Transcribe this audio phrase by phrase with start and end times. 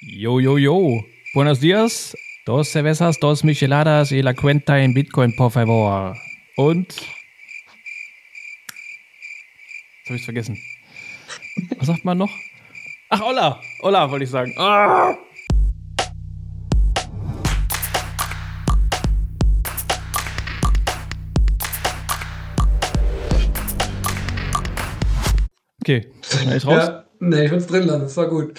[0.00, 0.78] Yo, yo, yo.
[1.34, 2.16] Buenos dias.
[2.46, 6.14] Dos cervezas, dos micheladas y la cuenta en Bitcoin, por favor.
[6.56, 6.86] Und.
[9.98, 10.56] Jetzt habe ich vergessen.
[11.78, 12.30] Was sagt man noch?
[13.10, 13.60] Ach, Olla.
[13.82, 14.54] Olla wollte ich sagen.
[14.56, 15.16] Ah!
[25.80, 26.06] Okay,
[26.54, 26.86] ich raus?
[26.86, 28.52] Ja, nee, ich will es drin lassen, das war gut.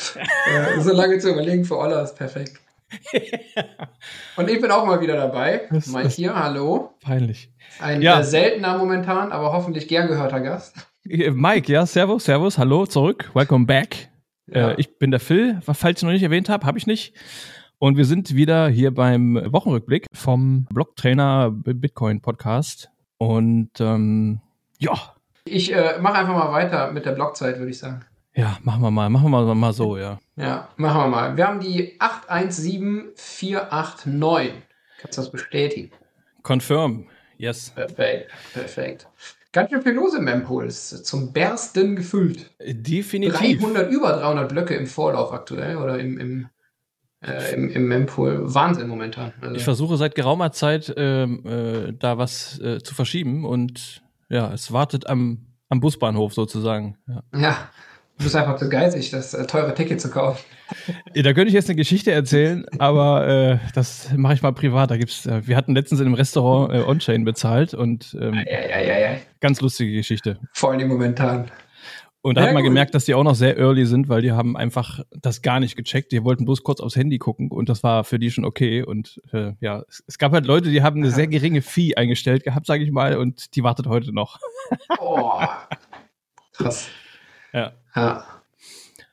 [0.56, 2.60] Äh, so lange zu überlegen für Olla ist perfekt.
[4.38, 5.68] Und ich bin auch mal wieder dabei.
[5.72, 6.94] Das Mike hier, hallo.
[7.02, 7.52] Peinlich.
[7.80, 8.20] Ein Ja.
[8.20, 10.76] äh, seltener momentan, aber hoffentlich gern gehörter Gast.
[11.08, 14.10] Äh, Mike, ja, servus, servus, hallo, zurück, welcome back.
[14.48, 14.72] Ja.
[14.72, 17.14] Äh, ich bin der Phil, falls ich noch nicht erwähnt habe, habe ich nicht.
[17.78, 22.90] Und wir sind wieder hier beim Wochenrückblick vom Blocktrainer Bitcoin Podcast.
[23.18, 24.42] Und ähm,
[24.80, 24.94] ja,
[25.46, 28.02] Ich äh, mache einfach mal weiter mit der Blockzeit, würde ich sagen.
[28.40, 30.18] Ja, machen wir mal, machen wir mal, mal so, ja.
[30.38, 31.36] Ja, machen wir mal.
[31.36, 34.54] Wir haben die 817489.
[35.02, 35.92] Kannst du das bestätigen?
[36.44, 37.72] Confirm, yes.
[37.72, 39.10] Perfekt, perfekt.
[39.52, 40.68] Ganz schön viel los im Mempool.
[40.68, 42.50] Ist zum Bersten gefüllt.
[42.62, 43.60] Definitiv.
[43.60, 46.48] 300, über 300 Blöcke im Vorlauf aktuell oder im, im,
[47.22, 48.54] äh, im, im Mempool.
[48.54, 49.34] Wahnsinn momentan.
[49.42, 54.54] Also, Ich versuche seit geraumer Zeit ähm, äh, da was äh, zu verschieben und ja,
[54.54, 56.98] es wartet am, am Busbahnhof sozusagen.
[57.08, 57.24] Ja.
[57.36, 57.70] ja,
[58.20, 60.44] du bist einfach zu geizig, das äh, teure Ticket zu kaufen.
[61.16, 64.92] Ja, Da könnte ich jetzt eine Geschichte erzählen, aber äh, das mache ich mal privat.
[64.92, 68.70] Da gibt's, äh, wir hatten letztens in einem Restaurant äh, On-Chain bezahlt und ähm, Ja,
[68.70, 69.18] ja, ja, ja.
[69.40, 70.38] ganz lustige Geschichte.
[70.54, 71.50] Vor allem momentan.
[72.22, 72.72] Und da Ja, hat man gut.
[72.72, 75.78] gemerkt, dass die auch noch sehr early sind, weil die haben einfach das gar nicht
[75.78, 76.12] gecheckt.
[76.12, 78.84] Die wollten bloß kurz aufs Handy gucken und das war für die schon okay.
[78.84, 81.16] Und äh, ja, es, gab halt Leute, die haben eine Aha.
[81.16, 84.38] sehr geringe Fee eingestellt gehabt, sage ich mal, und die wartet heute noch.
[85.00, 85.40] Oh,
[86.52, 86.90] krass.
[87.54, 88.26] Ja, Ja.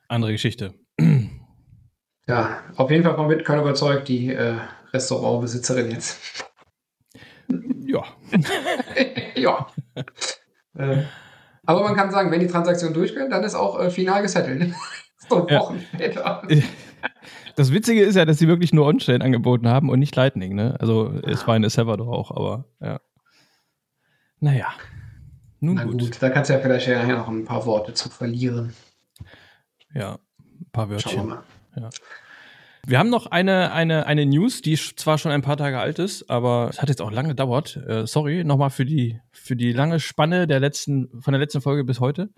[0.08, 0.74] andere Geschichte.
[2.26, 4.56] ja, auf jeden Fall von Bitcoin überzeugt, die äh,
[4.92, 6.44] Restaurantbesitzerin jetzt.
[7.88, 8.02] Ja,
[9.36, 9.66] ja.
[10.74, 11.04] äh,
[11.64, 14.74] aber man kann sagen, wenn die Transaktion durchgeht, dann ist auch äh, final gesettelt.
[15.28, 15.60] so Ja.
[15.60, 16.42] Wochen später.
[17.54, 20.56] das Witzige ist ja, dass sie wirklich nur On-Chain angeboten haben und nicht Lightning.
[20.56, 20.74] Ne?
[20.80, 23.00] Also es war in El Salvador auch, aber ja.
[24.40, 24.72] Naja,
[25.66, 26.00] nun Na gut.
[26.00, 26.22] gut.
[26.22, 28.72] da kannst du ja vielleicht nachher noch ein paar Worte zu verlieren.
[29.94, 31.42] Ja, ein paar Schauen wir
[31.76, 31.90] mal.
[32.88, 36.30] Wir haben noch eine, eine, eine News, die zwar schon ein paar Tage alt ist,
[36.30, 37.76] aber es hat jetzt auch lange gedauert.
[37.76, 41.82] Äh, sorry nochmal für die, für die lange Spanne der letzten, von der letzten Folge
[41.82, 42.30] bis heute.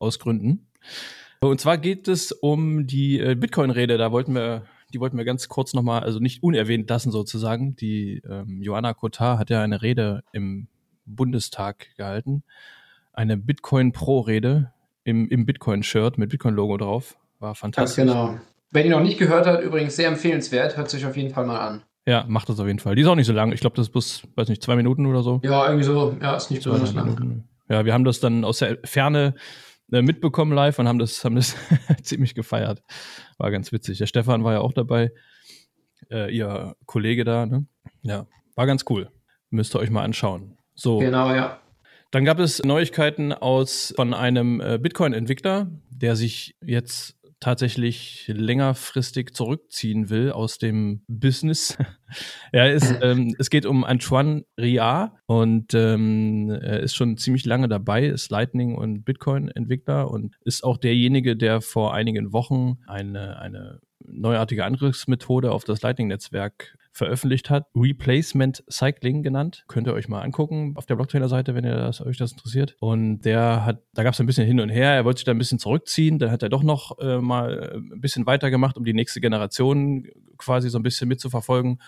[0.00, 0.66] Aus Gründen.
[1.40, 3.96] Und zwar geht es um die äh, Bitcoin-Rede.
[3.96, 7.76] Da wollten wir, die wollten wir ganz kurz nochmal, also nicht unerwähnt lassen sozusagen.
[7.76, 10.66] Die ähm, Joanna Kotar hat ja eine Rede im
[11.16, 12.42] Bundestag gehalten.
[13.12, 14.72] Eine Bitcoin Pro-Rede
[15.04, 17.16] im, im Bitcoin-Shirt mit Bitcoin-Logo drauf.
[17.38, 18.04] War Ganz fantastisch.
[18.04, 18.38] genau.
[18.70, 21.58] Wer die noch nicht gehört hat, übrigens sehr empfehlenswert, hört sich auf jeden Fall mal
[21.58, 21.82] an.
[22.06, 22.94] Ja, macht das auf jeden Fall.
[22.94, 23.52] Die ist auch nicht so lang.
[23.52, 25.40] Ich glaube, das ist bloß, weiß nicht, zwei Minuten oder so.
[25.42, 27.06] Ja, irgendwie so, ja, ist nicht besonders lang.
[27.06, 27.48] Minuten.
[27.68, 29.34] Ja, wir haben das dann aus der Ferne
[29.92, 31.56] äh, mitbekommen live und haben das, haben das
[32.02, 32.82] ziemlich gefeiert.
[33.38, 33.98] War ganz witzig.
[33.98, 35.12] Der Stefan war ja auch dabei.
[36.10, 37.66] Äh, ihr Kollege da, ne?
[38.02, 39.10] Ja, war ganz cool.
[39.50, 40.56] Müsst ihr euch mal anschauen.
[40.80, 40.98] So.
[40.98, 41.60] Genau, ja.
[42.10, 50.10] Dann gab es Neuigkeiten aus von einem äh, Bitcoin-Entwickler, der sich jetzt tatsächlich längerfristig zurückziehen
[50.10, 51.76] will aus dem Business.
[52.52, 57.68] er ist, ähm, es geht um Antoine Ria und ähm, er ist schon ziemlich lange
[57.68, 63.80] dabei, ist Lightning und Bitcoin-Entwickler und ist auch derjenige, der vor einigen Wochen eine, eine
[64.00, 67.66] neuartige Angriffsmethode auf das Lightning-Netzwerk veröffentlicht hat.
[67.74, 69.64] Replacement Cycling genannt.
[69.68, 72.76] Könnt ihr euch mal angucken auf der Blocktrainer-Seite, wenn ihr das, euch das interessiert.
[72.80, 74.90] Und der hat, da gab es ein bisschen hin und her.
[74.90, 76.18] Er wollte sich da ein bisschen zurückziehen.
[76.18, 80.06] Dann hat er doch noch äh, mal ein bisschen weitergemacht, um die nächste Generation
[80.36, 81.80] quasi so ein bisschen mitzuverfolgen.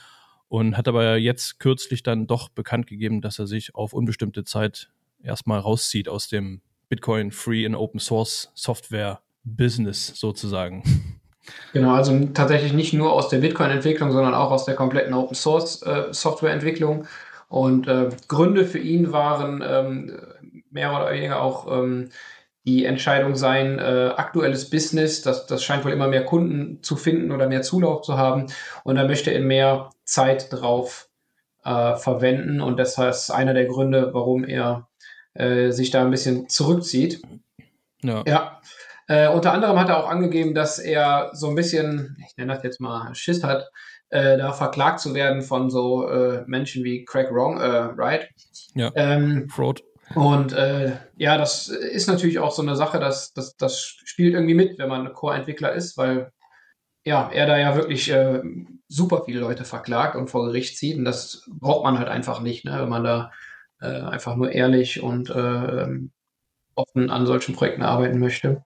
[0.49, 4.91] Und hat aber jetzt kürzlich dann doch bekannt gegeben, dass er sich auf unbestimmte Zeit
[5.23, 10.83] erstmal rauszieht aus dem Bitcoin Free and Open Source Software Business sozusagen.
[11.73, 17.07] Genau, also tatsächlich nicht nur aus der Bitcoin-Entwicklung, sondern auch aus der kompletten Open-Source-Software-Entwicklung.
[17.49, 20.17] Und äh, Gründe für ihn waren ähm,
[20.71, 22.11] mehr oder weniger auch ähm,
[22.65, 27.33] die Entscheidung sein, äh, aktuelles Business, das, das scheint wohl immer mehr Kunden zu finden
[27.33, 28.47] oder mehr Zulauf zu haben.
[28.85, 31.09] Und da möchte er mehr Zeit drauf
[31.65, 32.61] äh, verwenden.
[32.61, 34.89] Und das ist einer der Gründe, warum er
[35.35, 37.23] äh, sich da ein bisschen zurückzieht.
[38.03, 38.23] Ja.
[38.27, 38.61] Ja.
[39.13, 42.63] Äh, unter anderem hat er auch angegeben, dass er so ein bisschen, ich nenne das
[42.63, 43.71] jetzt mal Schiss hat,
[44.09, 48.31] äh, da verklagt zu werden von so äh, Menschen wie Craig Wrong, äh, right?
[48.75, 48.91] Ja.
[48.95, 49.83] Ähm, Fraud.
[50.15, 54.55] und äh, ja, das ist natürlich auch so eine Sache, dass das, das spielt irgendwie
[54.55, 56.33] mit, wenn man Core-Entwickler ist, weil
[57.05, 58.41] ja, er da ja wirklich äh,
[58.89, 60.97] super viele Leute verklagt und vor Gericht zieht.
[60.97, 62.79] Und das braucht man halt einfach nicht, ne?
[62.81, 63.31] wenn man da
[63.81, 65.29] einfach nur ehrlich und
[66.75, 68.65] offen an solchen Projekten arbeiten möchte.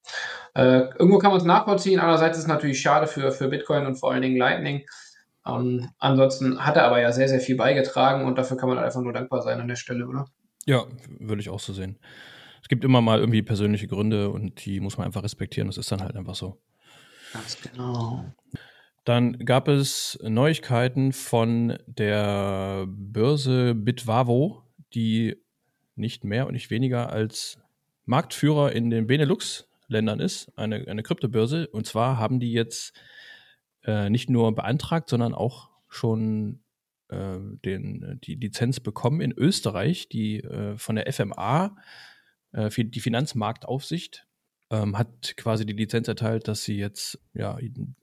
[0.54, 2.00] Äh, irgendwo kann man es nachvollziehen.
[2.00, 4.86] Andererseits ist es natürlich schade für, für Bitcoin und vor allen Dingen Lightning.
[5.46, 9.00] Ähm, ansonsten hat er aber ja sehr, sehr viel beigetragen und dafür kann man einfach
[9.00, 10.26] nur dankbar sein an der Stelle, oder?
[10.64, 10.84] Ja,
[11.20, 11.98] würde ich auch so sehen.
[12.62, 15.68] Es gibt immer mal irgendwie persönliche Gründe und die muss man einfach respektieren.
[15.68, 16.58] Das ist dann halt einfach so.
[17.32, 18.24] Ganz genau.
[19.04, 24.64] Dann gab es Neuigkeiten von der Börse Bitwavo,
[24.94, 25.36] die
[25.94, 27.60] nicht mehr und nicht weniger als
[28.06, 31.68] Marktführer in den Benelux-Ländern ist, eine, eine Kryptobörse.
[31.68, 32.92] Und zwar haben die jetzt
[33.84, 36.60] äh, nicht nur beantragt, sondern auch schon
[37.08, 41.76] äh, den, die Lizenz bekommen in Österreich, die äh, von der FMA,
[42.52, 44.26] äh, die Finanzmarktaufsicht,
[44.70, 47.56] ähm, hat quasi die Lizenz erteilt, dass sie jetzt ja,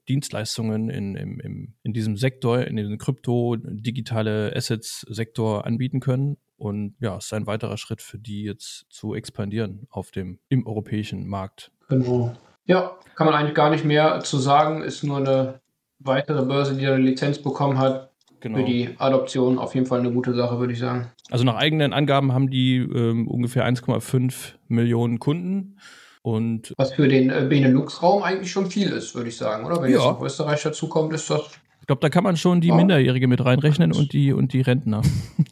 [0.08, 6.38] Dienstleistungen in, in, in, in diesem Sektor, in diesem Krypto, digitale Assets-Sektor anbieten können.
[6.56, 10.66] Und ja, es ist ein weiterer Schritt für die jetzt zu expandieren auf dem, im
[10.66, 11.72] europäischen Markt.
[11.88, 12.34] Genau.
[12.66, 14.82] Ja, kann man eigentlich gar nicht mehr zu sagen.
[14.82, 15.60] Ist nur eine
[15.98, 18.10] weitere Börse, die eine Lizenz bekommen hat.
[18.40, 18.58] Genau.
[18.58, 21.10] Für die Adoption auf jeden Fall eine gute Sache, würde ich sagen.
[21.30, 25.78] Also nach eigenen Angaben haben die ähm, ungefähr 1,5 Millionen Kunden
[26.20, 29.82] und Was für den äh, Benelux-Raum eigentlich schon viel ist, würde ich sagen, oder?
[29.82, 29.98] Wenn ja.
[29.98, 31.42] jetzt noch Österreich dazukommt, ist das.
[31.80, 32.74] Ich glaube, da kann man schon die ja.
[32.74, 35.02] Minderjährige mit reinrechnen und die, und die Rentner.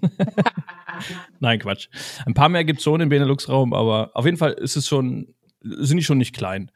[1.41, 1.89] Nein, Quatsch.
[2.27, 5.35] Ein paar mehr gibt es schon im Benelux-Raum, aber auf jeden Fall ist es schon,
[5.63, 6.71] sind die schon nicht klein.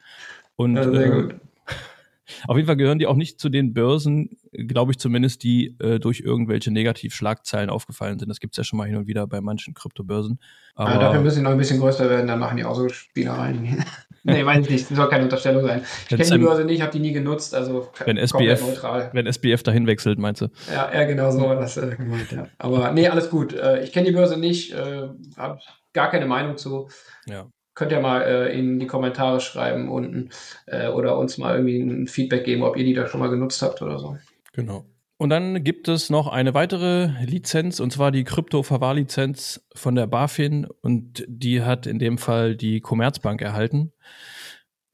[0.57, 1.35] Und ja, sehr äh, gut.
[2.49, 6.01] Auf jeden Fall gehören die auch nicht zu den Börsen, glaube ich zumindest, die äh,
[6.01, 8.29] durch irgendwelche Negativschlagzeilen aufgefallen sind.
[8.29, 10.41] Das gibt es ja schon mal hin und wieder bei manchen Kryptobörsen.
[10.75, 12.89] Aber ja, dafür müssen die noch ein bisschen größer werden, dann machen die auch so
[12.89, 13.85] Spielereien.
[14.27, 15.85] nee, weiß ich nicht, das soll keine Unterstellung sein.
[16.09, 19.11] Ich kenne die Börse nicht, habe die nie genutzt, also wenn SBF, neutral.
[19.13, 20.49] Wenn SBF dahin wechselt, meinst du?
[20.73, 22.47] Ja, ja genau so war das äh, gemeint, ja.
[22.59, 23.55] Aber nee, alles gut.
[23.55, 25.61] Äh, ich kenne die Börse nicht, äh, habe
[25.93, 26.89] gar keine Meinung zu.
[27.27, 27.47] Ja
[27.77, 30.31] könnt ihr mal äh, in die Kommentare schreiben unten
[30.67, 33.63] äh, oder uns mal irgendwie ein Feedback geben, ob ihr die da schon mal genutzt
[33.63, 34.17] habt oder so.
[34.55, 34.87] Genau.
[35.19, 40.67] Und dann gibt es noch eine weitere Lizenz, und zwar die Krypto-Verwahrlizenz von der BaFin.
[40.83, 43.93] Und die hat in dem Fall die Commerzbank erhalten.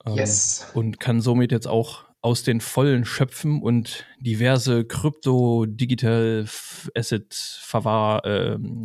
[0.06, 0.70] Ähm, yes.
[0.74, 6.46] Und kann somit jetzt auch aus den Vollen schöpfen und diverse Krypto, Digital
[6.94, 8.84] Asset Verwahr ähm,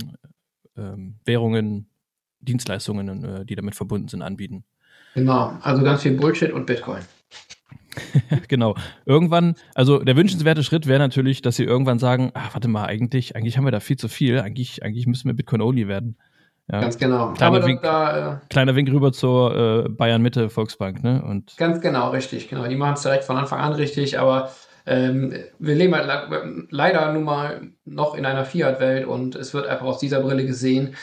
[0.75, 1.87] ähm, Währungen
[2.39, 4.63] Dienstleistungen, äh, die damit verbunden sind, anbieten.
[5.13, 7.01] Genau, also ganz viel Bullshit und Bitcoin.
[8.47, 8.75] genau.
[9.05, 13.35] Irgendwann, also der wünschenswerte Schritt wäre natürlich, dass sie irgendwann sagen, ach, warte mal, eigentlich,
[13.35, 16.17] eigentlich haben wir da viel zu viel, eigentlich, eigentlich müssen wir Bitcoin-only werden.
[16.71, 16.81] Ja.
[16.81, 17.33] Ganz genau.
[17.33, 21.23] Kleiner, Wink, da, äh, kleiner Wink rüber zur äh, Bayern Mitte Volksbank, ne?
[21.23, 22.67] Und ganz genau, richtig, genau.
[22.67, 24.51] Die machen es direkt von Anfang an richtig, aber
[24.85, 29.85] ähm, wir leben halt leider nun mal noch in einer Fiat-Welt und es wird einfach
[29.85, 30.95] aus dieser Brille gesehen,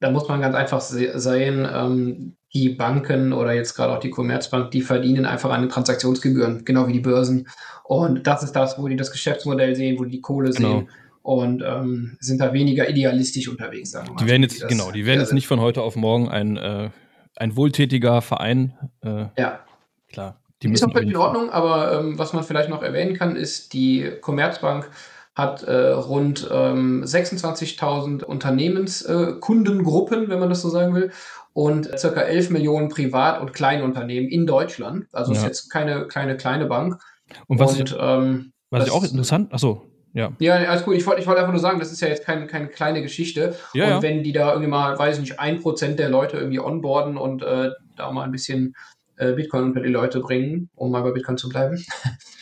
[0.00, 4.70] da muss man ganz einfach sehen, ähm, die Banken oder jetzt gerade auch die Commerzbank,
[4.70, 7.48] die verdienen einfach an den Transaktionsgebühren, genau wie die Börsen.
[7.84, 10.68] Und das ist das, wo die das Geschäftsmodell sehen, wo die Kohle genau.
[10.68, 10.88] sehen
[11.22, 13.90] und ähm, sind da weniger idealistisch unterwegs.
[13.90, 16.56] Sagen wir die werden jetzt, genau, die werden jetzt nicht von heute auf morgen ein,
[16.56, 16.88] äh,
[17.36, 18.72] ein wohltätiger Verein.
[19.02, 19.60] Äh, ja.
[20.08, 20.40] Klar.
[20.62, 23.74] Die ist auch völlig in Ordnung, aber ähm, was man vielleicht noch erwähnen kann, ist
[23.74, 24.88] die Commerzbank
[25.34, 31.12] hat äh, rund ähm, 26.000 Unternehmenskundengruppen, äh, wenn man das so sagen will,
[31.56, 35.06] und circa 11 Millionen Privat- und Kleinunternehmen in Deutschland.
[35.12, 35.38] Also ja.
[35.38, 37.00] ist jetzt keine kleine kleine Bank.
[37.46, 40.32] Und was, und, ich, ähm, was ich auch interessant, achso, ja.
[40.38, 40.96] Ja, alles gut.
[40.96, 43.54] Ich wollte ich wollt einfach nur sagen, das ist ja jetzt kein, keine kleine Geschichte.
[43.72, 46.60] Ja, und wenn die da irgendwie mal, weiß ich nicht, ein Prozent der Leute irgendwie
[46.60, 48.76] onboarden und äh, da mal ein bisschen
[49.16, 51.82] äh, Bitcoin unter die Leute bringen, um mal bei Bitcoin zu bleiben,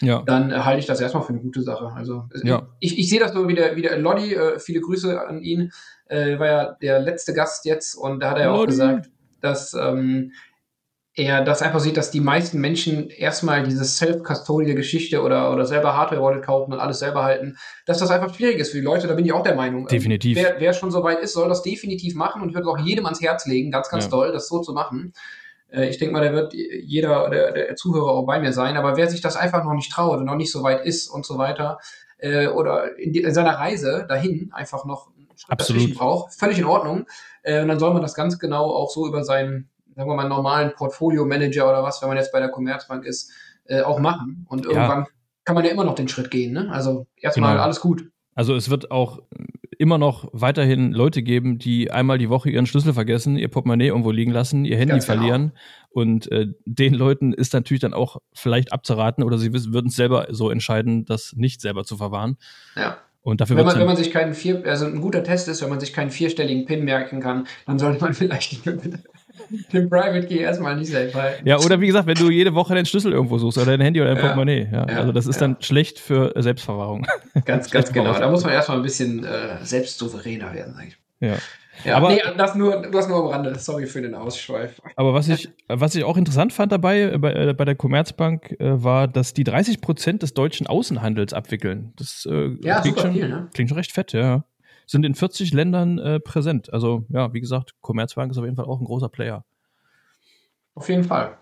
[0.00, 0.22] ja.
[0.26, 1.92] dann äh, halte ich das erstmal für eine gute Sache.
[1.94, 2.68] Also ja.
[2.80, 5.72] ich, ich sehe das nur wieder, wieder Lodi, äh, viele Grüße an ihn,
[6.06, 9.74] äh, war ja der letzte Gast jetzt und da hat er ja auch gesagt, dass
[9.74, 10.32] ähm,
[11.16, 16.42] er das einfach sieht, dass die meisten Menschen erstmal diese Self-Custodial-Geschichte oder, oder selber Hardware-Wallet
[16.42, 19.24] kaufen und alles selber halten, dass das einfach schwierig ist für die Leute, da bin
[19.24, 19.82] ich auch der Meinung.
[19.82, 20.36] Ähm, definitiv.
[20.36, 22.84] wer, wer schon so weit ist, soll das definitiv machen und ich würde es auch
[22.84, 24.10] jedem ans Herz legen, ganz, ganz ja.
[24.10, 25.12] toll, das so zu machen.
[25.74, 28.76] Äh, ich denke mal, da wird jeder der, der, Zuhörer auch bei mir sein.
[28.76, 31.26] Aber wer sich das einfach noch nicht traut und noch nicht so weit ist und
[31.26, 31.78] so weiter,
[32.18, 35.10] äh, oder in, die, in, seiner Reise dahin einfach noch
[35.48, 35.94] Absolut.
[35.94, 37.06] braucht, völlig in Ordnung.
[37.42, 40.28] Äh, und dann soll man das ganz genau auch so über seinen, sagen wir mal,
[40.28, 43.30] normalen Portfolio-Manager oder was, wenn man jetzt bei der Commerzbank ist,
[43.64, 44.46] äh, auch machen.
[44.48, 45.08] Und irgendwann ja.
[45.44, 46.52] kann man ja immer noch den Schritt gehen.
[46.52, 46.70] Ne?
[46.70, 47.64] Also erstmal genau.
[47.64, 48.08] alles gut.
[48.34, 49.20] Also es wird auch
[49.78, 54.10] immer noch weiterhin Leute geben, die einmal die Woche ihren Schlüssel vergessen, ihr Portemonnaie irgendwo
[54.10, 55.18] liegen lassen, ihr Handy Ganz genau.
[55.18, 55.42] verlieren.
[55.48, 55.60] Genau.
[55.90, 60.26] Und äh, den Leuten ist natürlich dann auch vielleicht abzuraten oder sie würden es selber
[60.30, 62.36] so entscheiden, das nicht selber zu verwahren.
[62.76, 62.98] Ja.
[63.22, 65.70] Und dafür wenn man, wenn man sich keinen vier, also ein guter Test ist, wenn
[65.70, 68.60] man sich keinen vierstelligen PIN merken kann, dann sollte man vielleicht
[69.72, 71.46] den Private Key erstmal nicht selbst halten.
[71.46, 74.00] Ja, oder wie gesagt, wenn du jede Woche deinen Schlüssel irgendwo suchst oder dein Handy
[74.00, 74.68] oder dein ja, Portemonnaie.
[74.70, 74.86] Ja.
[74.88, 74.96] ja.
[74.98, 77.06] also das ist dann schlecht für Selbstverwahrung.
[77.44, 78.12] Ganz, ganz genau.
[78.12, 80.98] Da muss man erstmal ein bisschen äh, selbstsouveräner werden, sag ich.
[81.20, 81.36] Ja.
[81.84, 83.58] Ja, aber, nee, das nur, das nur am Rande.
[83.58, 84.80] Sorry für den Ausschweif.
[84.94, 88.52] Aber was ich, was ich auch interessant fand dabei, äh, bei, äh, bei der Commerzbank,
[88.60, 91.92] äh, war, dass die 30 Prozent des deutschen Außenhandels abwickeln.
[91.96, 93.48] Das äh, ja, klingt, schon, viel, ne?
[93.52, 94.44] klingt schon recht fett, ja
[94.86, 96.72] sind in 40 Ländern äh, präsent.
[96.72, 99.44] Also ja, wie gesagt, Commerzbank ist auf jeden Fall auch ein großer Player.
[100.74, 101.38] Auf jeden Fall.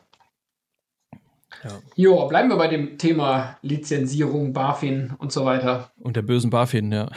[1.65, 1.71] Ja.
[1.97, 5.91] Jo, bleiben wir bei dem Thema Lizenzierung, BaFin und so weiter.
[6.01, 7.09] Und der bösen BaFin, ja.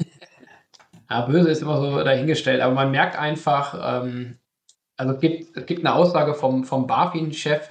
[1.10, 4.38] ja, böse ist immer so dahingestellt, aber man merkt einfach, ähm,
[4.96, 7.68] also es gibt, es gibt eine Aussage vom, vom BaFin-Chef,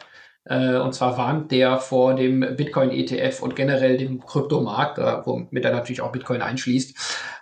[0.47, 6.01] und zwar warnt der vor dem Bitcoin-ETF und generell dem Kryptomarkt, äh, womit er natürlich
[6.01, 6.95] auch Bitcoin einschließt.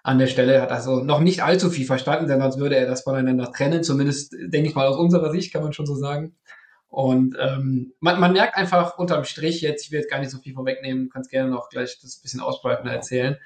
[0.04, 3.02] An der Stelle hat also noch nicht allzu viel verstanden, denn sonst würde er das
[3.02, 3.84] voneinander trennen.
[3.84, 6.36] Zumindest denke ich mal aus unserer Sicht, kann man schon so sagen.
[6.88, 10.38] Und ähm, man, man merkt einfach unterm Strich jetzt, ich will jetzt gar nicht so
[10.38, 13.38] viel vorwegnehmen, kannst gerne noch gleich das bisschen ausbreiten erzählen.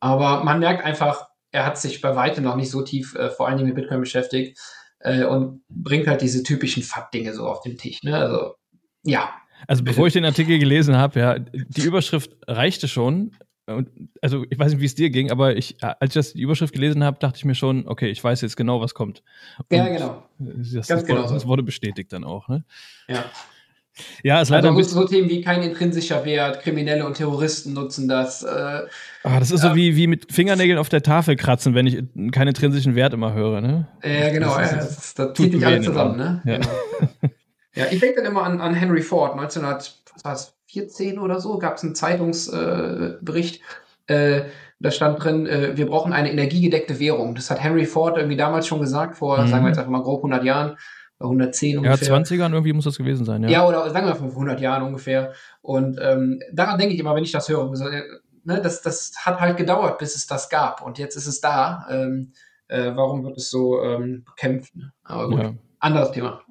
[0.00, 3.46] Aber man merkt einfach, er hat sich bei weitem noch nicht so tief äh, vor
[3.46, 4.58] allen Dingen mit Bitcoin beschäftigt
[4.98, 8.02] äh, und bringt halt diese typischen FAT-Dinge so auf den Tisch.
[8.02, 8.16] Ne?
[8.16, 8.54] Also
[9.04, 9.30] ja.
[9.66, 13.32] Also bevor ich den Artikel gelesen habe, ja, die Überschrift reichte schon.
[14.22, 16.72] Also ich weiß nicht, wie es dir ging, aber ich, als ich das die Überschrift
[16.72, 19.22] gelesen habe, dachte ich mir schon, okay, ich weiß jetzt genau, was kommt.
[19.68, 20.22] Und ja, genau.
[20.38, 21.28] Das, Ganz das, genau.
[21.28, 22.64] Das wurde bestätigt dann auch, ne?
[23.08, 23.24] Ja.
[24.22, 24.70] Ja, ist leider.
[24.70, 28.44] Also so Themen wie kein intrinsischer Wert, Kriminelle und Terroristen nutzen das.
[28.44, 28.46] Äh,
[29.24, 29.70] ah, das ist ja.
[29.70, 33.32] so wie, wie mit Fingernägeln auf der Tafel kratzen, wenn ich keinen intrinsischen Wert immer
[33.32, 33.88] höre, ne?
[34.04, 34.56] Ja, genau.
[34.56, 36.42] Das, das, das, das zieht sich alle zusammen, ne?
[36.44, 36.58] Ja.
[36.58, 36.68] Genau.
[37.74, 39.32] Ja, ich denke dann immer an, an Henry Ford.
[39.32, 43.62] 1914 oder so gab es einen Zeitungsbericht.
[44.06, 44.42] Äh,
[44.80, 47.34] da stand drin, äh, wir brauchen eine energiegedeckte Währung.
[47.34, 49.48] Das hat Henry Ford irgendwie damals schon gesagt, vor, mhm.
[49.48, 50.76] sagen wir jetzt einfach mal grob 100 Jahren.
[51.20, 52.08] 110 ungefähr.
[52.08, 53.48] Ja, 20ern irgendwie muss das gewesen sein, ja.
[53.48, 55.32] Ja, oder sagen wir vor 100 Jahren ungefähr.
[55.62, 57.68] Und ähm, daran denke ich immer, wenn ich das höre.
[58.44, 60.80] Ne, das, das hat halt gedauert, bis es das gab.
[60.80, 61.86] Und jetzt ist es da.
[61.90, 62.32] Ähm,
[62.68, 64.74] äh, warum wird es so ähm, bekämpft?
[65.02, 65.42] Aber gut.
[65.42, 66.42] Ja anderes Thema.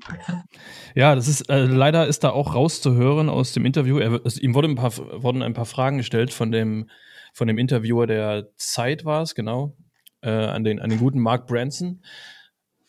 [0.96, 4.00] Ja, das ist äh, leider ist da auch rauszuhören aus dem Interview.
[4.00, 6.90] Er, es, ihm wurde ein paar, wurden ein paar Fragen gestellt von dem,
[7.34, 9.76] von dem Interviewer der Zeit war es, genau,
[10.22, 12.02] äh, an, den, an den guten Mark Branson.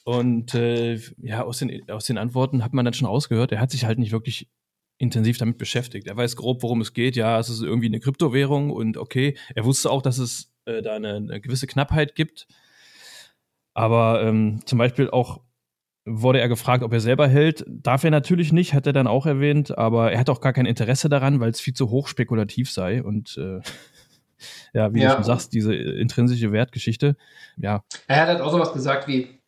[0.05, 3.71] Und äh, ja, aus den, aus den Antworten hat man dann schon rausgehört, er hat
[3.71, 4.49] sich halt nicht wirklich
[4.97, 6.07] intensiv damit beschäftigt.
[6.07, 7.15] Er weiß grob, worum es geht.
[7.15, 10.97] Ja, es ist irgendwie eine Kryptowährung und okay, er wusste auch, dass es äh, da
[10.97, 12.47] eine, eine gewisse Knappheit gibt.
[13.75, 15.41] Aber ähm, zum Beispiel auch
[16.09, 17.65] wurde er gefragt, ob er selber hält.
[17.69, 20.67] Darf er natürlich nicht, hat er dann auch erwähnt, aber er hat auch gar kein
[20.67, 23.03] Interesse daran, weil es viel zu hoch spekulativ sei.
[23.03, 23.61] Und äh,
[24.73, 25.11] ja, wie ja.
[25.11, 27.17] du schon sagst, diese intrinsische Wertgeschichte,
[27.57, 27.83] ja.
[28.07, 29.41] Er hat halt auch sowas gesagt wie,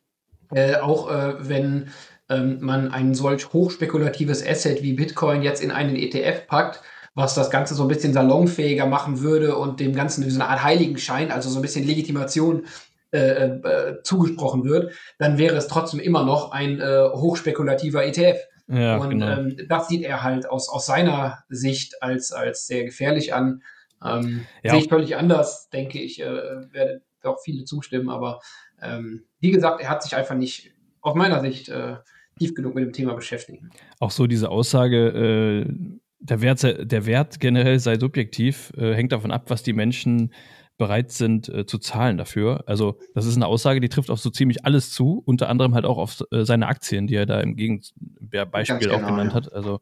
[0.53, 1.91] äh, auch äh, wenn
[2.29, 6.81] ähm, man ein solch hochspekulatives Asset wie Bitcoin jetzt in einen ETF packt,
[7.15, 10.63] was das Ganze so ein bisschen salonfähiger machen würde und dem Ganzen so eine Art
[10.63, 12.65] Heiligenschein, also so ein bisschen Legitimation
[13.13, 18.39] äh, äh, zugesprochen wird, dann wäre es trotzdem immer noch ein äh, hochspekulativer ETF.
[18.69, 19.27] Ja, und genau.
[19.27, 23.63] ähm, das sieht er halt aus, aus seiner Sicht als, als sehr gefährlich an.
[24.05, 24.73] Ähm, ja.
[24.73, 28.41] Sehe ich völlig anders, denke ich, äh, werde auch viele zustimmen, aber
[28.81, 31.97] ähm, wie gesagt, er hat sich einfach nicht, aus meiner Sicht, äh,
[32.39, 33.63] tief genug mit dem Thema beschäftigt.
[33.99, 35.73] Auch so diese Aussage, äh,
[36.21, 40.33] der, Wert, der Wert generell sei subjektiv, äh, hängt davon ab, was die Menschen
[40.81, 42.65] bereit sind äh, zu zahlen dafür.
[42.67, 45.85] Also das ist eine Aussage, die trifft auf so ziemlich alles zu, unter anderem halt
[45.85, 49.35] auch auf äh, seine Aktien, die er da im Gegenbeispiel genau, auch genannt ja.
[49.35, 49.53] hat.
[49.53, 49.81] Also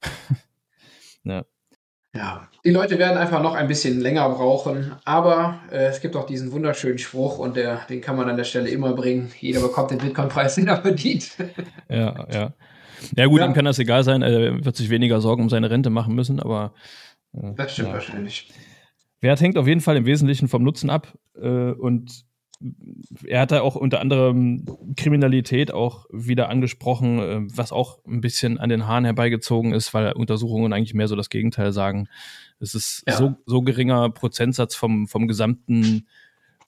[1.24, 1.44] ja.
[2.16, 6.24] Ja, die Leute werden einfach noch ein bisschen länger brauchen, aber äh, es gibt auch
[6.24, 9.30] diesen wunderschönen Spruch und der, den kann man an der Stelle immer bringen.
[9.40, 11.32] Jeder bekommt den Bitcoin-Preis, den er verdient.
[11.90, 12.52] ja, ja.
[13.14, 13.46] Ja gut, ja.
[13.46, 16.40] ihm kann das egal sein, er wird sich weniger Sorgen um seine Rente machen müssen,
[16.40, 16.72] aber
[17.34, 18.48] äh, Das stimmt wahrscheinlich.
[19.24, 22.24] Wert hängt auf jeden Fall im Wesentlichen vom Nutzen ab äh, und
[23.26, 24.64] er hat da auch unter anderem
[24.96, 30.12] Kriminalität auch wieder angesprochen, äh, was auch ein bisschen an den Haaren herbeigezogen ist, weil
[30.12, 32.08] Untersuchungen eigentlich mehr so das Gegenteil sagen.
[32.60, 33.16] Es ist ja.
[33.16, 36.06] so, so geringer Prozentsatz vom, vom gesamten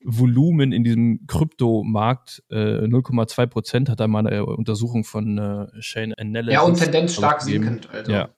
[0.02, 6.14] Volumen in diesem Kryptomarkt, äh, 0,2 Prozent hat da mal eine Untersuchung von äh, Shane
[6.14, 6.54] Analysis.
[6.54, 7.88] Ja, und Tendenz stark sinkend.
[7.90, 8.12] Also.
[8.12, 8.28] Ja.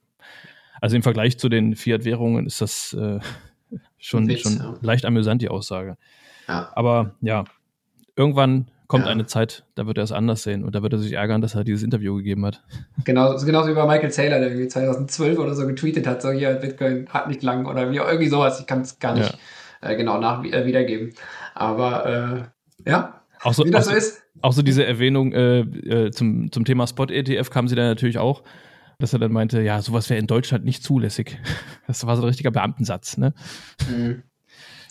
[0.81, 3.19] Also im Vergleich zu den Fiat-Währungen ist das äh,
[3.99, 4.75] schon, Witz, schon ja.
[4.81, 5.97] leicht amüsant, die Aussage.
[6.47, 6.71] Ja.
[6.75, 7.45] Aber ja,
[8.17, 9.11] irgendwann kommt ja.
[9.11, 11.55] eine Zeit, da wird er es anders sehen und da wird er sich ärgern, dass
[11.55, 12.63] er dieses Interview gegeben hat.
[13.05, 16.55] Genau, genauso wie bei Michael Saylor, der irgendwie 2012 oder so getweetet hat, so hier,
[16.55, 18.61] Bitcoin hat nicht lang oder wie irgendwie sowas.
[18.61, 19.39] Ich kann es gar nicht
[19.81, 21.13] äh, genau nach, äh, wiedergeben.
[21.55, 22.51] Aber
[22.85, 24.23] äh, ja, auch so, wie das so ist.
[24.41, 28.43] Auch so diese Erwähnung äh, äh, zum, zum Thema Spot-ETF kam sie dann natürlich auch,
[28.99, 31.39] dass er dann meinte, ja, sowas wäre in Deutschland nicht zulässig.
[31.87, 33.33] Das war so ein richtiger Beamtensatz, ne?
[33.89, 34.23] Mhm.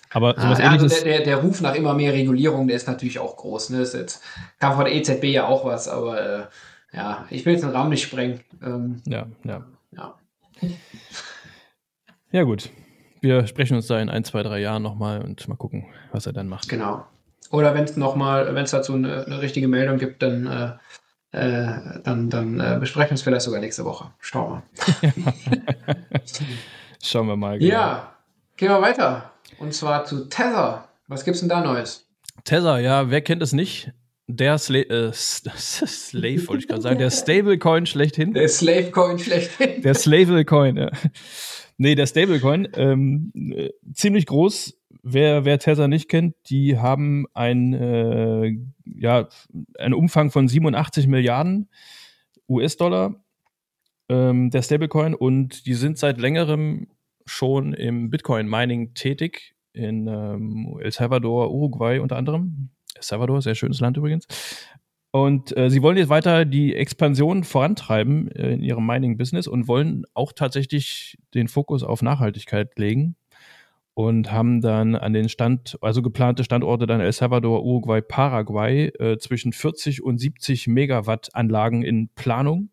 [0.09, 2.87] Aber ah, sowas ah, also der, der, der, Ruf nach immer mehr Regulierung, der ist
[2.87, 3.69] natürlich auch groß.
[3.69, 3.79] Ne?
[3.79, 4.23] Das jetzt,
[4.57, 6.45] kam von der EZB ja auch was, aber äh,
[6.93, 8.39] ja, ich will jetzt den Rahmen nicht sprengen.
[8.63, 9.65] Ähm, ja, ja.
[9.91, 10.15] Ja.
[12.31, 12.71] Ja, gut.
[13.21, 16.33] Wir sprechen uns da in ein, zwei, drei Jahren nochmal und mal gucken, was er
[16.33, 16.69] dann macht.
[16.69, 17.05] Genau.
[17.51, 20.71] Oder wenn es nochmal, wenn es dazu eine, eine, richtige Meldung gibt, dann, äh,
[21.31, 24.11] äh, dann, dann äh, besprechen wir es vielleicht sogar nächste Woche.
[24.19, 24.63] Schauen
[25.01, 25.13] wir.
[27.03, 27.59] Schauen wir mal.
[27.59, 27.71] Genau.
[27.71, 28.15] Ja,
[28.55, 29.31] gehen wir weiter.
[29.59, 30.87] Und zwar zu Tether.
[31.07, 32.07] Was gibt's denn da Neues?
[32.43, 33.91] Tether, ja, wer kennt es nicht?
[34.27, 38.33] Der Sla äh, Slave, wollte ich gerade sagen, der Stablecoin schlechthin.
[38.33, 39.81] Der Slavecoin schlechthin.
[39.81, 40.91] Der Slavecoin, ja.
[41.77, 44.77] Nee, der Stablecoin, ähm, äh, ziemlich groß.
[45.09, 49.29] Wer, wer Tether nicht kennt, die haben ein, äh, ja,
[49.79, 51.69] einen Umfang von 87 Milliarden
[52.49, 53.15] US-Dollar,
[54.09, 56.87] ähm, der Stablecoin, und die sind seit längerem
[57.25, 62.71] schon im Bitcoin-Mining tätig, in ähm, El Salvador, Uruguay unter anderem.
[62.95, 64.27] El Salvador, sehr schönes Land übrigens.
[65.11, 70.03] Und äh, sie wollen jetzt weiter die Expansion vorantreiben äh, in ihrem Mining-Business und wollen
[70.13, 73.15] auch tatsächlich den Fokus auf Nachhaltigkeit legen
[73.97, 79.17] und haben dann an den Stand, also geplante Standorte dann El Salvador, Uruguay, Paraguay äh,
[79.17, 82.69] zwischen 40 und 70 Megawatt Anlagen in Planung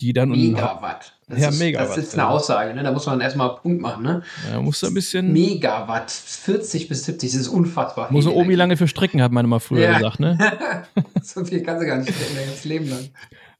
[0.00, 0.30] die dann.
[0.30, 1.14] Megawatt.
[1.28, 1.90] Das ja, ist, Megawatt.
[1.90, 2.82] Das ist eine Aussage, ne?
[2.82, 4.22] Da muss man erstmal Punkt machen, ne?
[4.50, 5.32] Ja, muss ein bisschen.
[5.32, 6.10] Megawatt.
[6.10, 8.10] 40 bis 70, das ist unfassbar.
[8.10, 9.98] Muss Omi lange für Stricken, hat man mal früher ja.
[9.98, 10.36] gesagt, ne?
[11.22, 13.10] so viel kann sie gar nicht stricken, das Leben lang.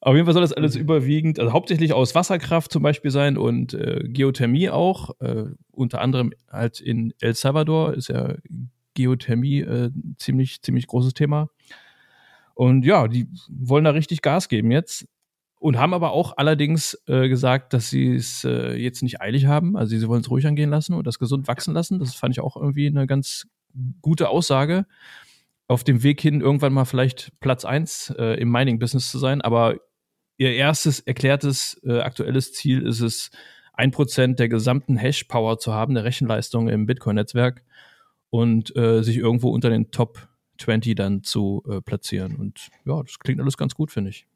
[0.02, 3.74] Auf jeden Fall soll das alles überwiegend, also hauptsächlich aus Wasserkraft zum Beispiel sein und
[3.74, 5.10] äh, Geothermie auch.
[5.20, 8.34] Äh, unter anderem halt in El Salvador ist ja
[8.94, 11.50] Geothermie äh, ziemlich, ziemlich großes Thema.
[12.54, 15.06] Und ja, die wollen da richtig Gas geben jetzt.
[15.58, 19.76] Und haben aber auch allerdings äh, gesagt, dass sie es äh, jetzt nicht eilig haben.
[19.76, 21.98] Also sie wollen es ruhig angehen lassen und das gesund wachsen lassen.
[21.98, 23.46] Das fand ich auch irgendwie eine ganz
[24.00, 24.86] gute Aussage.
[25.68, 29.42] Auf dem Weg hin, irgendwann mal vielleicht Platz eins äh, im Mining-Business zu sein.
[29.42, 29.76] Aber
[30.40, 33.30] ihr erstes erklärtes äh, aktuelles Ziel ist es,
[33.74, 37.62] ein Prozent der gesamten Hash-Power zu haben, der Rechenleistung im Bitcoin-Netzwerk
[38.30, 42.36] und äh, sich irgendwo unter den Top 20 dann zu äh, platzieren.
[42.36, 44.26] Und ja, das klingt alles ganz gut, finde ich.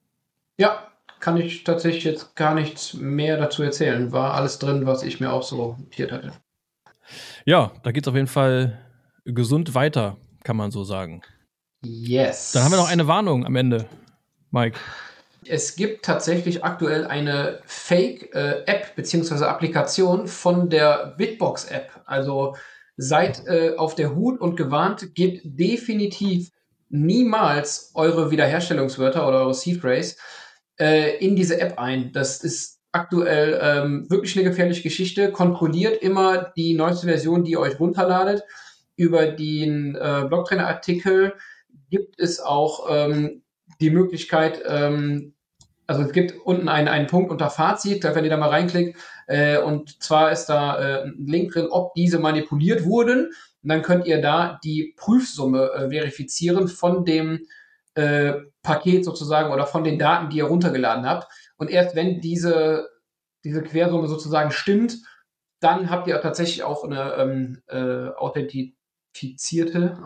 [0.58, 0.88] Ja,
[1.20, 4.12] kann ich tatsächlich jetzt gar nichts mehr dazu erzählen.
[4.12, 6.32] War alles drin, was ich mir auch so notiert hatte.
[7.46, 8.78] Ja, da geht es auf jeden Fall
[9.24, 11.22] gesund weiter, kann man so sagen.
[11.82, 12.52] Yes.
[12.52, 13.86] Dann haben wir noch eine Warnung am Ende,
[14.50, 14.78] Mike.
[15.48, 19.44] Es gibt tatsächlich aktuell eine Fake-App äh, bzw.
[19.44, 22.02] Applikation von der Bitbox-App.
[22.04, 22.56] Also
[22.96, 26.50] seid äh, auf der Hut und gewarnt, gebt definitiv
[26.88, 30.16] niemals eure Wiederherstellungswörter oder eure Seed Phrase
[30.78, 32.12] äh, in diese App ein.
[32.12, 35.32] Das ist aktuell ähm, wirklich eine gefährliche Geschichte.
[35.32, 38.42] Kontrolliert immer die neueste Version, die ihr euch runterladet.
[38.96, 41.34] Über den äh, Blogtrainer-Artikel
[41.90, 43.42] gibt es auch ähm,
[43.84, 45.34] die Möglichkeit, ähm,
[45.86, 48.98] also es gibt unten einen, einen Punkt unter Fazit, da wenn ihr da mal reinklickt,
[49.26, 53.26] äh, und zwar ist da äh, ein Link drin, ob diese manipuliert wurden.
[53.62, 57.46] Und dann könnt ihr da die Prüfsumme äh, verifizieren von dem
[57.94, 61.30] äh, Paket sozusagen oder von den Daten, die ihr runtergeladen habt.
[61.56, 62.88] Und erst wenn diese,
[63.44, 64.96] diese Quersumme sozusagen stimmt,
[65.60, 68.08] dann habt ihr tatsächlich auch eine ähm, äh,
[69.14, 69.98] authentifizierte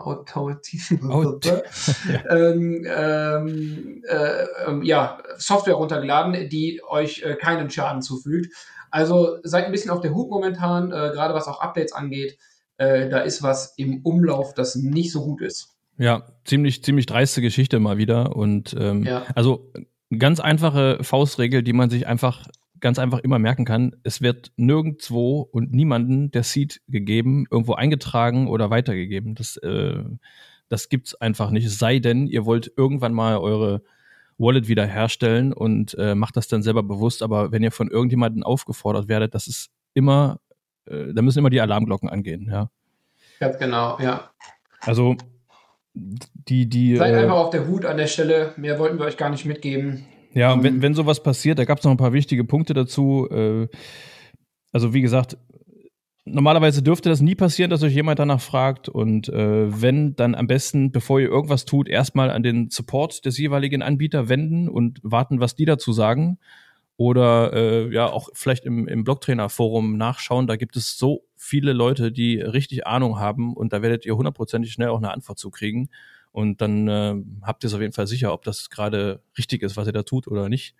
[2.29, 8.53] ähm, ähm, äh, ähm, ja, Software runtergeladen, die euch äh, keinen Schaden zufügt.
[8.91, 12.37] Also seid ein bisschen auf der Hut momentan, äh, gerade was auch Updates angeht.
[12.77, 15.75] Äh, da ist was im Umlauf, das nicht so gut ist.
[15.97, 18.35] Ja, ziemlich, ziemlich dreiste Geschichte mal wieder.
[18.35, 19.25] Und ähm, ja.
[19.35, 19.71] also
[20.17, 22.47] ganz einfache Faustregel, die man sich einfach
[22.79, 23.95] ganz einfach immer merken kann.
[24.03, 29.35] Es wird nirgendwo und niemanden der Seed gegeben, irgendwo eingetragen oder weitergegeben.
[29.35, 30.03] Das, äh,
[30.67, 31.65] das gibt's einfach nicht.
[31.65, 33.81] Es sei denn, ihr wollt irgendwann mal eure
[34.37, 37.23] Wallet wieder herstellen und äh, macht das dann selber bewusst.
[37.23, 40.39] Aber wenn ihr von irgendjemandem aufgefordert werdet, das ist immer,
[40.85, 42.69] äh, da müssen immer die Alarmglocken angehen, ja.
[43.39, 44.31] Ganz genau, ja.
[44.81, 45.15] Also
[45.93, 46.95] die, die.
[46.97, 48.53] Seid äh, einfach auf der Hut an der Stelle.
[48.57, 50.05] Mehr wollten wir euch gar nicht mitgeben.
[50.33, 52.73] Ja, und wenn, ähm, wenn sowas passiert, da gab es noch ein paar wichtige Punkte
[52.73, 53.27] dazu.
[53.29, 53.67] Äh,
[54.71, 55.37] also wie gesagt,
[56.25, 58.89] normalerweise dürfte das nie passieren, dass euch jemand danach fragt.
[58.89, 63.37] Und äh, wenn, dann am besten, bevor ihr irgendwas tut, erstmal an den Support des
[63.37, 66.39] jeweiligen Anbieter wenden und warten, was die dazu sagen.
[66.97, 70.47] Oder äh, ja, auch vielleicht im, im Blocktrainer-Forum nachschauen.
[70.47, 74.73] Da gibt es so viele Leute, die richtig Ahnung haben und da werdet ihr hundertprozentig
[74.73, 75.89] schnell auch eine Antwort zu kriegen.
[76.31, 79.77] Und dann äh, habt ihr es auf jeden Fall sicher, ob das gerade richtig ist,
[79.77, 80.75] was ihr da tut oder nicht,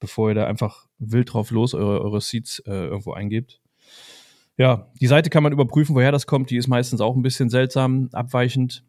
[0.00, 3.60] bevor ihr da einfach wild drauf los eure, eure Seeds äh, irgendwo eingebt.
[4.56, 6.50] Ja, die Seite kann man überprüfen, woher das kommt.
[6.50, 8.84] Die ist meistens auch ein bisschen seltsam, abweichend.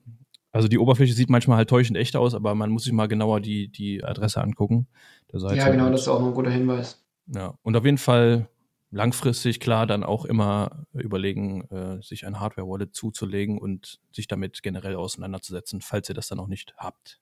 [0.52, 3.41] Also die Oberfläche sieht manchmal halt täuschend echt aus, aber man muss sich mal genauer
[3.41, 4.88] die, die Adresse angucken.
[5.32, 5.58] Der Seite.
[5.58, 7.04] Ja, genau, das ist auch ein guter Hinweis.
[7.28, 8.48] Ja, und auf jeden Fall
[8.95, 14.95] langfristig klar dann auch immer überlegen, äh, sich ein Hardware-Wallet zuzulegen und sich damit generell
[14.95, 17.19] auseinanderzusetzen, falls ihr das dann noch nicht habt.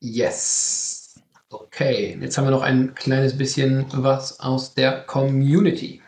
[0.00, 1.22] Yes.
[1.48, 6.02] Okay, jetzt haben wir noch ein kleines bisschen was aus der Community.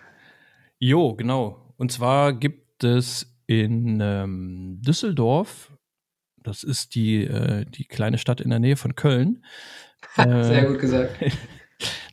[0.81, 1.63] Jo, genau.
[1.77, 5.71] Und zwar gibt es in ähm, Düsseldorf,
[6.43, 9.45] das ist die, äh, die kleine Stadt in der Nähe von Köln.
[10.17, 11.17] Äh, Sehr gut gesagt.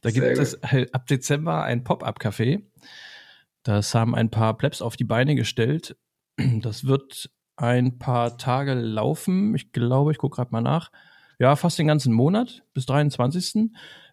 [0.01, 0.59] da gibt es
[0.93, 2.63] ab Dezember ein Pop-up-Café.
[3.63, 5.97] Das haben ein paar Plebs auf die Beine gestellt.
[6.37, 9.55] Das wird ein paar Tage laufen.
[9.55, 10.91] Ich glaube, ich gucke gerade mal nach.
[11.39, 13.71] Ja, fast den ganzen Monat bis 23.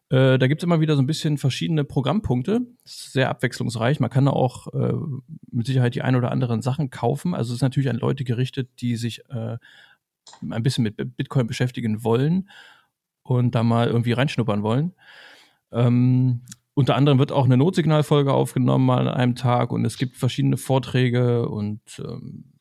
[0.08, 2.60] Äh, da gibt es immer wieder so ein bisschen verschiedene Programmpunkte.
[2.84, 3.98] sehr abwechslungsreich.
[4.00, 4.92] Man kann da auch äh,
[5.50, 7.34] mit Sicherheit die ein oder anderen Sachen kaufen.
[7.34, 9.58] Also es ist natürlich an Leute gerichtet, die sich äh,
[10.40, 12.48] ein bisschen mit Bitcoin beschäftigen wollen
[13.22, 14.94] und da mal irgendwie reinschnuppern wollen.
[15.72, 16.42] Ähm,
[16.74, 20.56] unter anderem wird auch eine Notsignalfolge aufgenommen mal an einem Tag und es gibt verschiedene
[20.56, 22.52] Vorträge und ähm,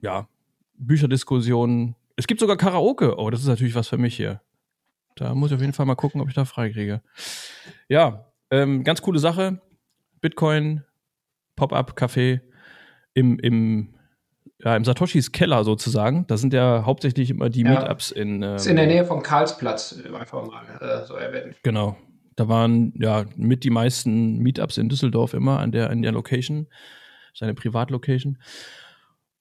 [0.00, 0.28] ja,
[0.74, 1.96] Bücherdiskussionen.
[2.16, 3.18] Es gibt sogar Karaoke.
[3.18, 4.40] Oh, das ist natürlich was für mich hier.
[5.16, 7.02] Da muss ich auf jeden Fall mal gucken, ob ich da freikriege.
[7.88, 9.60] Ja, ähm, ganz coole Sache.
[10.20, 10.84] Bitcoin,
[11.56, 12.40] Pop-up-Café
[13.14, 13.94] im, im,
[14.62, 16.26] ja, im Satoshis Keller sozusagen.
[16.26, 17.70] Da sind ja hauptsächlich immer die ja.
[17.70, 18.42] Meetups in.
[18.42, 21.56] Ähm, ist in der Nähe vom Karlsplatz, einfach mal äh, so erwähnt.
[21.62, 21.96] Genau.
[22.36, 26.68] Da waren ja mit die meisten Meetups in Düsseldorf immer an der, an der Location,
[27.34, 28.38] seine Privatlocation.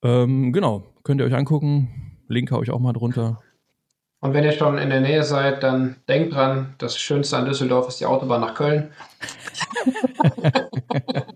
[0.02, 2.22] Ähm, genau, könnt ihr euch angucken.
[2.28, 3.42] Link haue ich auch mal drunter.
[4.22, 7.88] Und wenn ihr schon in der Nähe seid, dann denkt dran, das Schönste an Düsseldorf
[7.88, 8.92] ist die Autobahn nach Köln.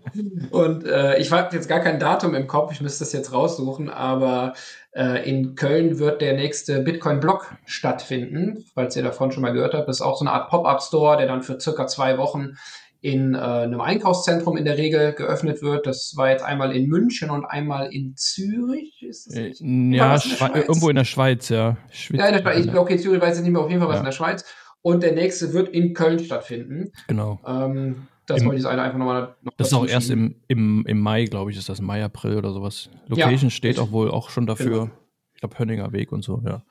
[0.50, 3.88] und äh, ich habe jetzt gar kein Datum im Kopf, ich müsste das jetzt raussuchen,
[3.88, 4.54] aber
[4.92, 9.88] äh, in Köln wird der nächste Bitcoin-Block stattfinden, falls ihr davon schon mal gehört habt.
[9.88, 12.54] Das ist auch so eine Art Pop-up-Store, der dann für circa zwei Wochen
[13.02, 15.86] in äh, einem Einkaufszentrum in der Regel geöffnet wird.
[15.86, 19.02] Das war jetzt einmal in München und einmal in Zürich.
[19.02, 21.78] Ist das äh, ja, in irgendwo in der Schweiz, ja.
[21.90, 22.66] Schweiz, ja, in der Schweiz.
[22.66, 24.00] Ich, okay, Zürich weiß ich nicht mehr, auf jeden Fall was ja.
[24.00, 24.44] in der Schweiz.
[24.82, 26.92] Und der nächste wird in Köln stattfinden.
[27.06, 27.38] Genau.
[27.46, 30.84] Ähm, das Im, wollte ich jetzt einfach nochmal noch Das ist auch erst im, im,
[30.86, 32.90] im Mai, glaube ich, ist das Mai, April oder sowas.
[33.08, 34.84] Location ja, steht auch wohl auch schon dafür.
[34.84, 34.90] Genau.
[35.34, 36.62] Ich glaube, Hönninger Weg und so, ja.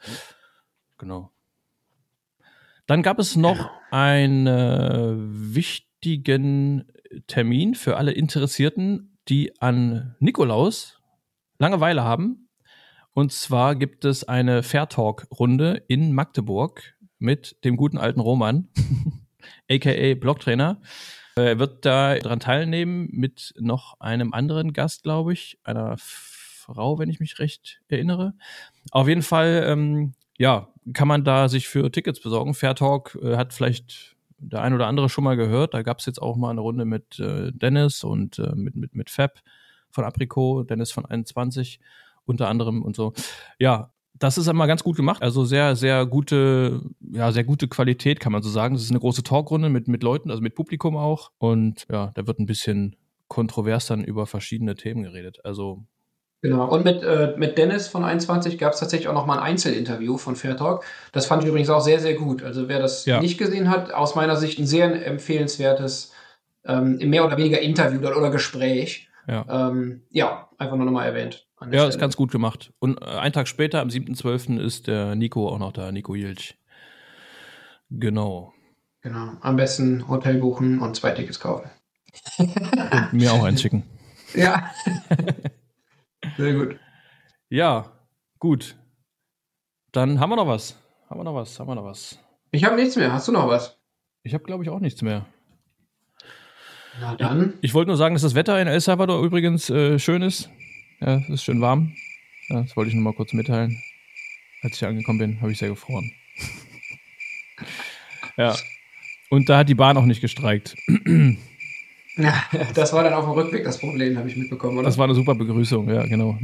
[0.97, 1.31] Genau.
[2.85, 6.91] Dann gab es noch einen äh, wichtigen
[7.27, 10.99] Termin für alle Interessierten, die an Nikolaus
[11.59, 12.49] Langeweile haben.
[13.13, 18.69] Und zwar gibt es eine Fair Talk-Runde in Magdeburg mit dem guten alten Roman,
[19.69, 20.81] aka Blocktrainer.
[21.47, 27.09] Er wird da dran teilnehmen mit noch einem anderen Gast, glaube ich, einer Frau, wenn
[27.09, 28.33] ich mich recht erinnere.
[28.91, 32.53] Auf jeden Fall, ähm, ja, kann man da sich für Tickets besorgen.
[32.53, 35.73] Fair Talk äh, hat vielleicht der ein oder andere schon mal gehört.
[35.73, 38.95] Da gab es jetzt auch mal eine Runde mit äh, Dennis und äh, mit, mit,
[38.95, 39.41] mit Fab
[39.91, 41.79] von Apricot, Dennis von 21
[42.25, 43.13] unter anderem und so.
[43.57, 45.21] Ja, das ist einmal ganz gut gemacht.
[45.21, 48.75] Also sehr, sehr gute, ja, sehr gute Qualität, kann man so sagen.
[48.75, 51.31] Das ist eine große Talkrunde mit, mit Leuten, also mit Publikum auch.
[51.37, 52.95] Und ja, da wird ein bisschen
[53.27, 55.39] kontrovers dann über verschiedene Themen geredet.
[55.43, 55.83] Also
[56.41, 56.69] Genau.
[56.69, 60.17] Und mit, äh, mit Dennis von 21 gab es tatsächlich auch noch mal ein Einzelinterview
[60.17, 60.85] von Fair Talk.
[61.11, 62.43] Das fand ich übrigens auch sehr, sehr gut.
[62.43, 63.19] Also wer das ja.
[63.19, 66.13] nicht gesehen hat, aus meiner Sicht ein sehr empfehlenswertes,
[66.65, 69.09] ähm, mehr oder weniger Interview oder Gespräch.
[69.27, 71.45] Ja, ähm, ja einfach nur nochmal erwähnt.
[71.61, 71.87] Ja, Stelle.
[71.87, 72.71] ist ganz gut gemacht.
[72.79, 76.57] Und äh, einen Tag später, am 7.12., ist der Nico auch noch da, Nico Jilch.
[77.89, 78.53] Genau.
[79.01, 79.33] Genau.
[79.41, 81.69] Am besten Hotel buchen und zwei Tickets kaufen.
[82.37, 83.83] und mir auch eins schicken.
[84.35, 84.69] Ja.
[86.37, 86.75] Sehr gut.
[87.49, 87.91] Ja,
[88.37, 88.75] gut.
[89.91, 90.75] Dann haben wir noch was.
[91.09, 91.59] Haben wir noch was?
[91.59, 92.19] Haben wir noch was?
[92.51, 93.11] Ich habe nichts mehr.
[93.11, 93.79] Hast du noch was?
[94.21, 95.25] Ich habe, glaube ich, auch nichts mehr.
[97.01, 97.53] Na dann.
[97.61, 100.47] Ich, ich wollte nur sagen, dass das Wetter in El Salvador übrigens äh, schön ist.
[100.99, 101.95] Ja, es ist schön warm.
[102.49, 103.81] Ja, das wollte ich nur mal kurz mitteilen.
[104.61, 106.11] Als ich angekommen bin, habe ich sehr gefroren.
[108.37, 108.55] ja.
[109.29, 110.75] Und da hat die Bahn auch nicht gestreikt.
[112.17, 114.85] Ja, das war dann auf dem Rückweg das Problem, habe ich mitbekommen, oder?
[114.85, 116.37] Das war eine super Begrüßung, ja, genau.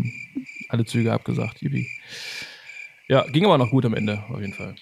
[0.69, 1.89] Alle Züge abgesagt, Yippie.
[3.09, 4.75] Ja, ging aber noch gut am Ende, auf jeden Fall.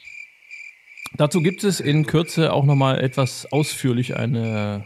[1.16, 4.86] Dazu gibt es in Kürze auch nochmal etwas ausführlich eine,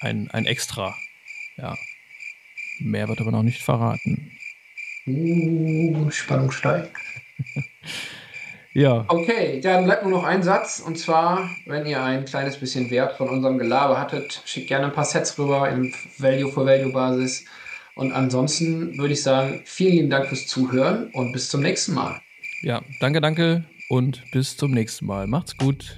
[0.00, 0.94] ein, ein Extra.
[1.56, 1.76] Ja.
[2.80, 4.32] Mehr wird aber noch nicht verraten.
[5.06, 6.90] Uh, Spannung steigt.
[8.74, 9.04] ja.
[9.08, 10.80] Okay, dann bleibt nur noch ein Satz.
[10.80, 14.92] Und zwar, wenn ihr ein kleines bisschen Wert von unserem Gelaber hattet, schickt gerne ein
[14.92, 17.44] paar Sets rüber in Value-for-Value-Basis.
[17.94, 22.20] Und ansonsten würde ich sagen, vielen lieben Dank fürs Zuhören und bis zum nächsten Mal.
[22.62, 25.26] Ja, danke, danke und bis zum nächsten Mal.
[25.26, 25.96] Macht's gut.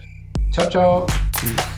[0.53, 1.07] Ciao, ciao.
[1.39, 1.78] Tschüss.